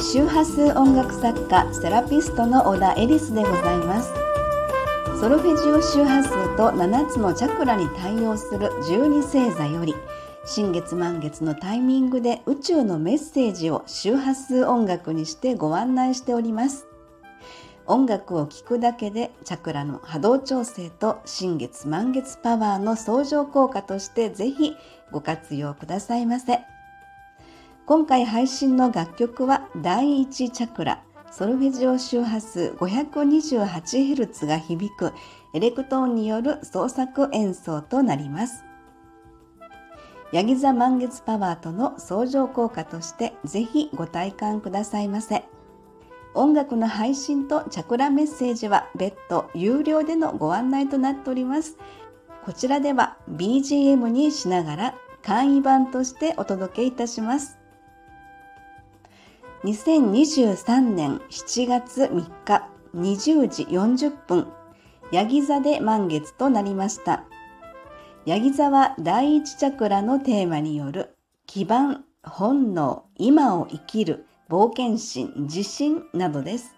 [0.00, 4.08] 周波数音楽作家セラピストの小田エリスでございます
[5.20, 9.96] ソルフェジオ周波数と7つのチャクラに対応する12星座より
[10.46, 16.86] 新月満月のタイミングで宇宙のメッセージを周波数音楽にしてご案内しております
[17.86, 24.76] 音楽を聴くだけでチャクラの波動調整と新月満月パワーの相乗効果としてぜひ
[25.10, 26.60] ご活用くださいませ。
[27.88, 35.14] 今回配信の楽曲は第1チャクラソルフェジオ周波数 528Hz が響く
[35.54, 38.66] エレクトーンによる創作演奏となります。
[40.32, 45.44] ヤギ座満月パワーとの相乗効果としてぜひご体感くださいませ。
[46.34, 51.78] 音楽の配信とチャクラメッセージは別途有料でのご案内となっております。
[52.44, 57.57] こちらでは BGM にしながら簡易版としてお届けいたします。
[59.64, 64.46] 2023年7月3日20時40分、
[65.10, 67.24] ヤギ座で満月となりました。
[68.24, 76.76] ヤギ座は第一チャクラのテーマによる基盤、本能、今を生きる、冒険心、自信などです。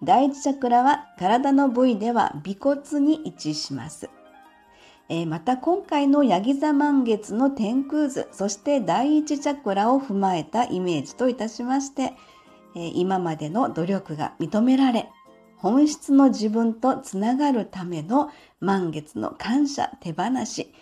[0.00, 4.08] 第一チャクラは体の部位では尾骨に位置します。
[5.10, 12.12] えー、また今回のヤギ座満月の天空図、そして第一チャクラを踏まえたイメージといたしまして、
[12.76, 15.10] えー、今までの努力が認められ、
[15.56, 20.72] 本質の自分とつながるための満月の感謝、手放し、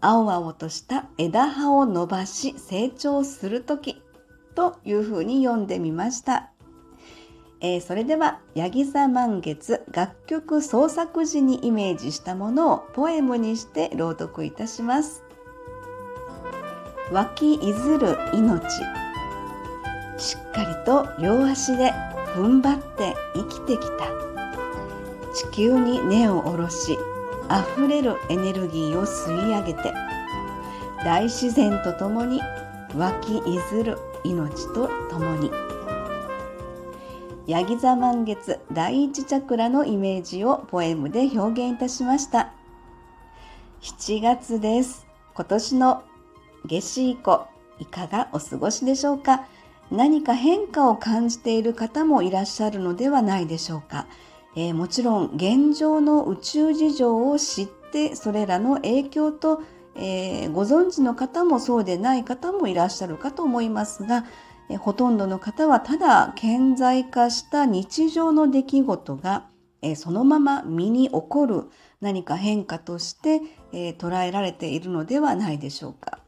[0.00, 4.02] 青々とした枝葉を伸ばし成長するとき
[4.56, 6.50] というふうに読んでみました。
[7.60, 15.24] えー、それでは「ヤギ座満月」楽曲創作時にイメージしたものをポエムにして朗読いたします。
[17.12, 18.62] 湧きいずる命。
[20.18, 21.92] しっかりと両足で
[22.34, 24.06] 踏ん張って生きてきた。
[25.34, 26.98] 地球に根を下ろし
[27.76, 29.94] 溢れるエネルギーを吸い上げて。
[31.04, 32.40] 大自然とともに
[32.96, 35.65] 湧きいずる命とともに。
[37.46, 42.52] ヤギ座満月第一チャクラのイメージをポエムで表現いたしました。
[43.82, 45.06] 7月です。
[45.32, 46.02] 今年の
[46.64, 47.46] 夏至以降
[47.78, 49.46] いかがお過ごしでしょうか？
[49.92, 54.08] 何か変化を感じている方もいらっしゃるのではないでしょうか、
[54.56, 59.62] えー、もちろん現状の宇宙事情を知ってそれらの影響と
[59.98, 64.26] えー、ご存知の方もそうでない方もいらっしゃるかと思いますが、
[64.68, 69.46] え、ほとんどの方はただ顕在化した日常の出来事が、
[69.82, 71.64] え、そのまま身に起こる
[72.00, 73.40] 何か変化として、
[73.72, 76.18] え捉えられているのではないでしょうか。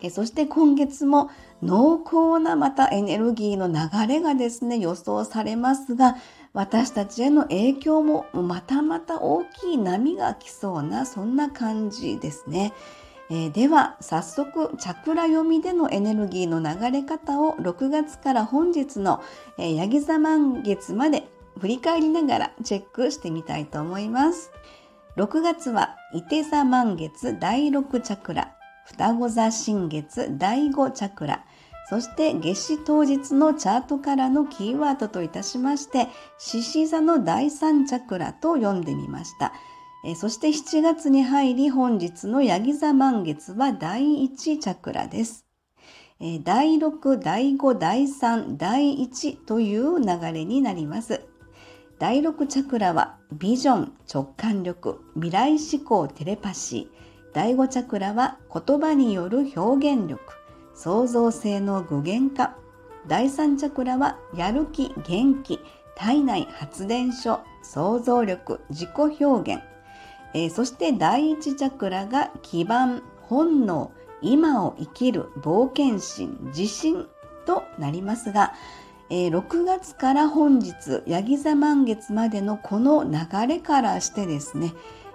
[0.00, 6.16] えそして今月も濃厚なまたエネルギーの流れがですね予想されますが
[6.52, 12.72] 私たちへの影響もまたまた大きい波が来そうなそんな感じですね。
[13.30, 19.22] えー、では早速チャクラ読みでのエネルギーの流れ方を6月から本日の、
[19.58, 21.28] えー、ヤギ座満月まで
[21.60, 24.50] 振り返りながらチェックしてみたいと思います。
[25.16, 28.54] 6月は伊手座満月第6チャクラ、
[28.86, 31.44] 双子座新月第5チャクラ、
[31.90, 36.06] そして夏至当日のチャートからのキーワードといたしまして、
[36.38, 39.52] 獅子座の第3チャクラと読んでみました。
[40.04, 45.46] えそして7月に入り本日のヤギ座満月は第1チャクラです。
[46.20, 51.24] え第6、第5、第3、第1という流れになります。
[51.98, 57.34] 第6チャクラはビジョン、直感力、未来思考、テレパシー。
[57.34, 60.20] 第5チャクラは言葉による表現力。
[60.74, 62.56] 創造性の具現化
[63.08, 65.58] 第三チャクラはやる気元気
[65.96, 69.62] 体内発電所想像力自己表現、
[70.38, 73.90] えー、そして第一チャクラが基盤本能
[74.22, 77.08] 今を生きる冒険心自信
[77.44, 78.54] となりますが、
[79.10, 84.74] えー、6月から本日ヤギ座満月までのこの流れからしてですね、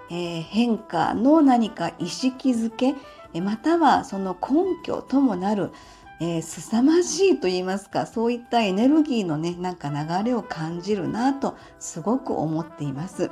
[0.09, 2.93] えー、変化の何か意識づけ
[3.39, 5.71] またはその根拠ともなる、
[6.19, 13.31] えー、凄まじいと言いますかそういったエネルギーのねなんか流れを感じるなとすごく思っています、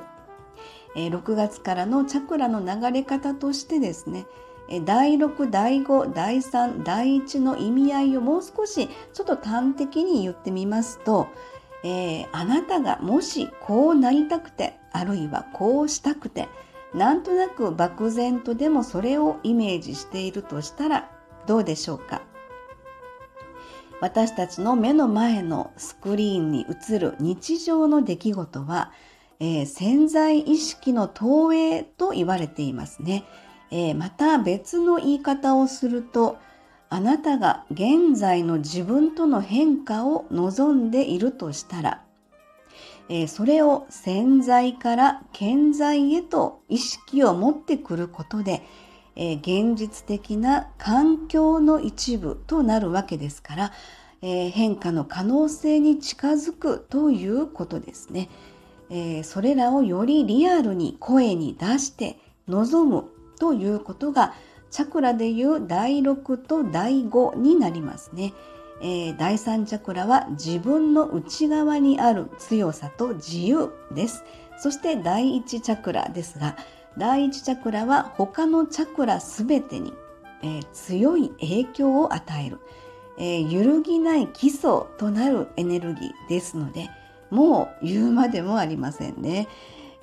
[0.95, 4.25] え、6月からのチャクラの流れ方としてですね
[4.85, 11.27] 第6、第5、第3、第1の意味合いをもう少しちょっと端的に言ってみますと、
[11.83, 16.47] えー、あなたがもしこうなりたくてあるいはこうしたくて
[16.93, 21.09] なんとなく漠然とでもそれをイメージしているとしたら
[21.47, 22.21] どうでしょうか、
[24.01, 28.91] 私たちの目の前のスクリーンに映る日常の出来事は、
[29.43, 33.25] えー、潜在意識の投影と言われていますね、
[33.71, 36.37] えー、また別の言い方をすると
[36.91, 42.03] あなたが現在の自分との変化を望んでいるとしたら、
[43.09, 48.61] えー、それを潜在から顕在へと意識を持ってくることで、
[49.15, 53.71] え、現実的な環境の一部となるわけですから、
[54.21, 58.29] え、変化の可能性に近づくということですね、
[58.91, 62.17] えー、それらをよりリアルに声に出して
[62.47, 63.05] 望む
[63.39, 64.33] ということが
[64.69, 68.33] チャクラでいう第6と第5になりますね。
[68.81, 74.23] えー、第3チャクラは自分の内側にある強さと自由です。
[74.57, 76.57] そして第1チャクラですが、
[76.97, 79.93] 第1チャクラは他のチャクラすべてに、
[80.41, 82.59] えー、強い影響を与える、
[83.17, 86.89] えー、揺るぎない基礎となるエネルギーですので、
[87.31, 89.47] もう言うまでもありませんね。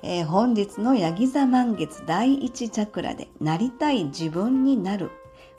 [0.01, 5.11] えー、本日のヤギ座満月第1チャクラでなりたい自分になる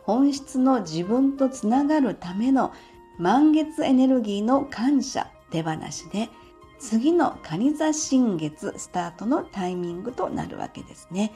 [0.03, 2.73] 本質の自分とつながるための
[3.19, 6.31] 満月エネルギーの感謝手放しで
[6.79, 11.33] 次の蟹座新月スタートのタイミングとなるわけですね。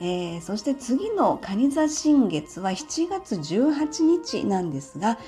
[0.00, 5.18] えー、そして次の蟹座新月は7月18日なんですが、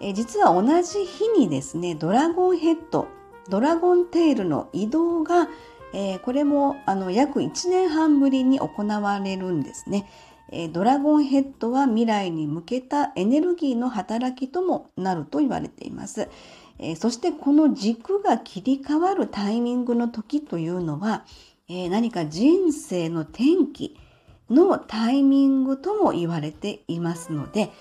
[0.00, 3.06] えー、実は同じ日にですね、ドラゴンヘッド、
[3.48, 5.48] ドラゴンテールの移動が、
[5.94, 10.08] えー、これもあの約1年半ぶりに行われるんですね。
[10.54, 16.28] えドラゴンヘッドは未来に向けたエネルギーの働きともなると言われています。
[16.78, 21.24] えそしてこの軸が切り替わるタイミングの時というのは、
[21.68, 23.96] え何か人生の転機
[24.50, 27.72] のタイミングとも言われていますので、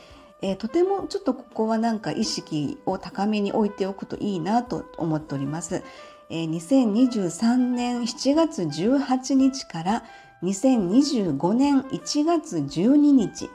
[0.41, 5.83] えとてもちょっとここはなんか意識を高めに置いておくといいなと思っております。
[6.29, 10.03] え2023年7月18日から
[10.43, 13.49] 2025年1月12日、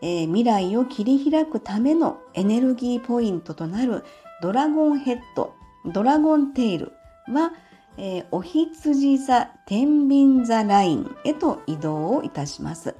[0.00, 4.04] えー、未来を切り開くためのエネルギーポイントとなる
[4.40, 5.54] ドラゴンヘッド、
[5.84, 6.92] ドラゴンテール
[7.32, 7.52] は、
[7.98, 12.94] えー、お羊座天秤座ラインへと移動をいたします。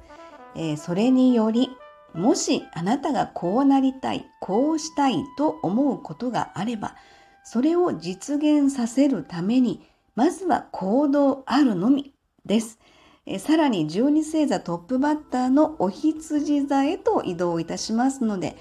[0.55, 1.69] えー、それにより、
[2.13, 6.95] もしあなたがこうなりたい、こうしたいと思うことがあれば、
[7.43, 12.13] それを実現させるために、まずは行動あるのみ
[12.45, 12.79] です。
[13.25, 18.57] えさらに12星座トップバッターのお羊座へと移動いたしますので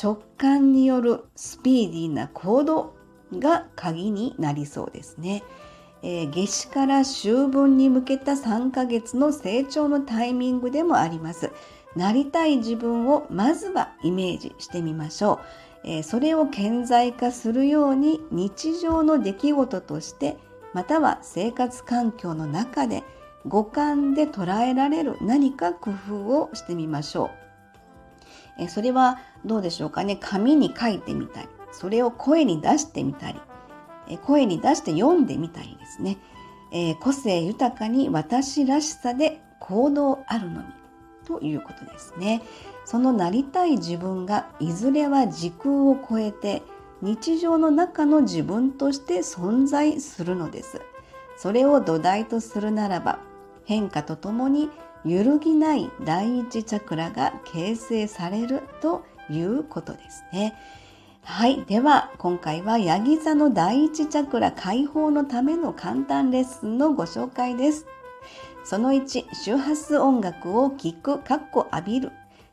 [0.00, 2.96] 直感によるスピーディーな行動
[3.32, 5.42] が鍵になりそうですね。
[6.02, 11.52] えー、夏至から秋分に向けた3ヶ月の成長のタイミングでもあります。
[11.96, 15.40] なりたい自分をまずはイメージしてみましょ
[15.84, 15.88] う。
[15.88, 20.36] えー、それを顕在化するように日常の出来事として
[20.74, 23.02] または生活環境の中で
[23.46, 27.30] 五感で捉えられる何か工夫をしてみましょ
[28.58, 28.62] う。
[28.64, 30.16] えそれはどうでしょうかね？
[30.20, 33.40] 紙に書いてみたり、それを声に出してみたり、
[34.08, 36.18] え声に出して読んでみたりですね。
[36.72, 40.66] え個性豊かに私らしさで行動あるのみ
[41.30, 42.42] ということですね。
[42.84, 46.62] そのなりたい自分がいずれは時空を超えて
[47.02, 50.80] 日常の中の自分として存在するのです。
[51.36, 53.20] それを土台とするならば
[53.64, 54.70] 変化とともに
[55.04, 60.54] 揺るぎない第一チャクラが形成されるということですね。
[61.22, 61.64] はい。
[61.64, 67.86] では、今回はヤギ座の第一チャクラ解放のための簡単レッスンのご紹介です。
[68.70, 72.12] その1、周波数音楽を聴く、かっこ浴びる。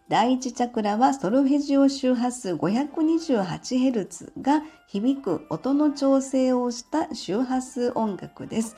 [0.10, 8.76] 第一チャクラはソルフェジオ周波数 528Hz が響く音の調整をした周波数音楽です。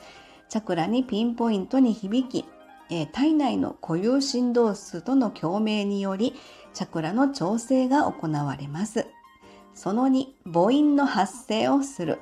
[0.50, 2.44] チャクラにピンポイントに響き、
[2.90, 6.34] え体内の固有振動数との共鳴により、
[6.74, 9.06] チャクラの調整が行われます。
[9.72, 12.18] その2、母音の発声をする。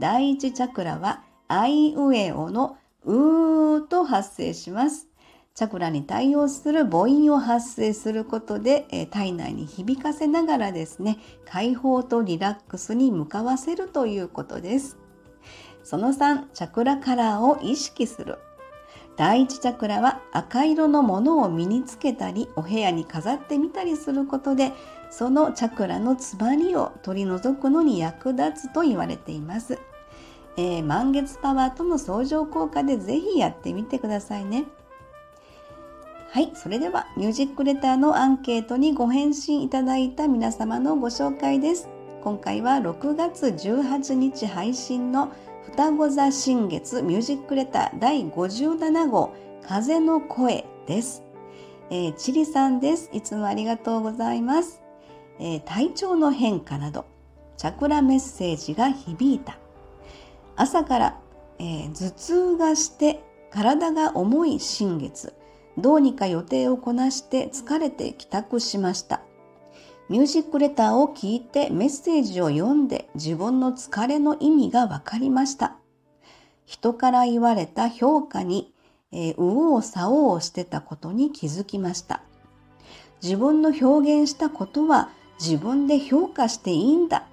[0.00, 5.08] 第1チャクラは、アイウエオのうーと発生します。
[5.54, 14.98] チャクラに対応する母音を発生することで、え体内に響かせながらですね、解放とリラックスに向かわせるということです。
[15.82, 18.38] その3、チャクラカラーを意識する。
[19.18, 24.72] 第1チャクラは赤色のものを身につけたりお部屋に飾ってみたりすることで
[25.10, 29.80] そのチャクラの詰まりを取り除くのに役立つと言われています。
[30.58, 34.64] えー、満月パワーとの相乗効果でぜひやってみてくださいね。
[36.30, 41.88] はい、それではミュージックレターのアンケートにご返信いただいた皆様のご紹介です。
[42.24, 45.30] 今回は6月18日配信の
[45.66, 51.22] 双子座新月ミュージックレター第57号風の声です。
[51.90, 53.10] えー、チリさんです。
[53.12, 54.82] いつもありがとうございます。
[55.38, 57.04] えー、体調の変化など、
[57.56, 59.56] チャクラメッセージが響いた。
[60.58, 61.20] 朝から、
[61.58, 65.32] えー、頭痛がして体が重い新月。
[65.78, 69.22] どうにか予定をこなして疲れて帰宅しました。
[70.08, 75.76] ミュージックレターを聞いてメッセージを読んで自分の疲れの意味が分かりました。
[76.66, 78.74] 人から言われた評価に
[79.12, 82.22] えー、右往左往してたことに気づきました。
[83.22, 85.10] 自分の表現したことは
[85.40, 87.26] 自分で評価していいんだ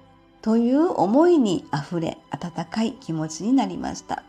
[0.46, 4.22] という思いにあふれ温かい気持ちになりました。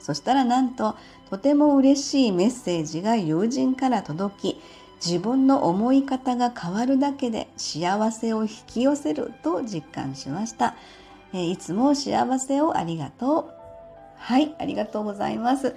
[0.00, 0.96] そしたらなんと
[1.30, 4.60] とても嬉しいメッセージが友人から届き
[4.96, 10.74] 自分の思い方が変わるだけで幸せを引き寄せると実感しました。
[11.32, 13.50] え、いつも幸せをありがとう。
[14.16, 15.76] はい、ありがとうございます。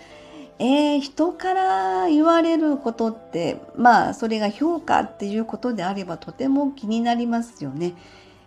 [0.58, 7.94] えー、人から言われることってまあそれが評価っていうことであればとても気になりますよね。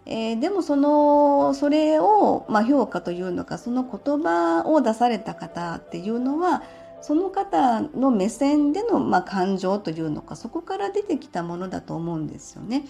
[0.06, 6.62] えー、でもそのそれを、まあ、評価というのかその言葉を出された方っていうのは
[7.02, 12.84] その方の目線での、まあ、感情というのかそこから出てきたものだと思うんですよね。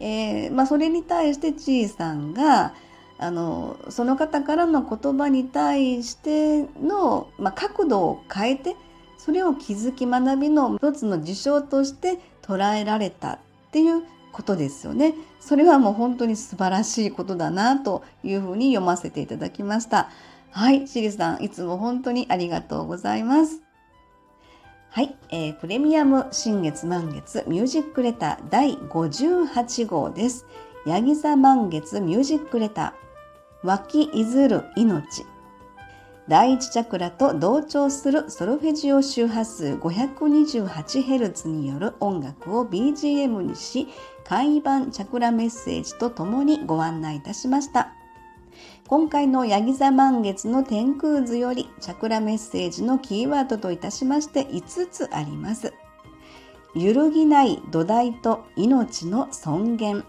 [0.00, 2.74] えーまあ、それに対してちいさんが
[3.18, 8.76] あのその方からの言葉に対しての、まあ、角度を変えて
[9.16, 13.38] それを気づき学びの一つの事象として捉えられたっ
[13.72, 14.02] ていう
[14.36, 15.14] ことですよね。
[15.40, 20.10] それはもう本当に素晴らしいことだなというふうに読ませていただきました。
[20.50, 23.62] はい、シリさん、いつも本当にありがとうございます。
[24.90, 30.44] はい、えー、プレミアム新月満月ミュージックレター第58号です。
[30.86, 33.66] ヤギ座満月ミュージックレター。
[33.66, 35.24] 湧きいずる命
[36.28, 43.86] 第一チャクラと同調するソルフェジオ周波数 528Hz による音楽を BGM にし
[44.24, 47.92] 簡易版チャクラメッセージとともにご案内いたしました。
[48.88, 55.74] 今回のヤギ座満月の天空図よりチャクラメッセージのキーワードといたしまして5つあります。
[56.74, 60.04] 揺るぎない土台と命の尊厳。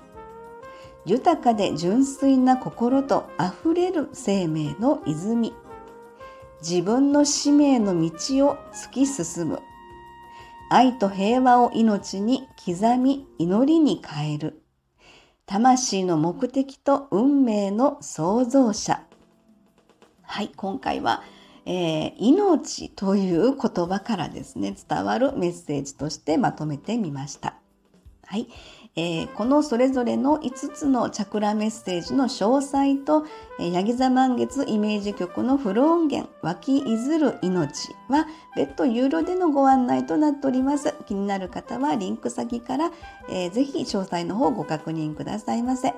[1.06, 5.54] 豊かで純粋な心とあふれる生命の泉。
[6.62, 8.10] 自分の使命の道
[8.48, 9.60] を突き進む。
[10.70, 14.64] 愛と平和を命に刻み祈りに変える。
[15.46, 19.02] 魂の目的と運命の創造者。
[20.24, 21.24] はい今回は、
[21.66, 27.56] えー、命という言葉からですね伝わるメッセージとしてまとめてみました。
[28.26, 28.48] はい、
[28.98, 33.25] えー、このそれぞれの5つのチャクラメッセージの詳細と、
[33.60, 38.25] えー、ヤギ座満月イメージ曲のフル音源「湧きいずる命」は
[38.56, 40.96] 別途有料でのご案内となっております。
[41.06, 42.92] 気になる方はリンク先から、
[43.30, 45.89] えー、ぜひ詳細の方ご確認くださいませ。
[45.89, 45.94] は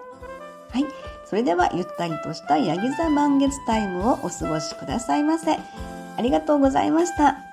[0.79, 0.86] い。
[1.25, 5.53] それではゆったりとしたヤギ座満月タイムをお過ごしくださいませ。
[5.53, 7.49] ありがとうございました。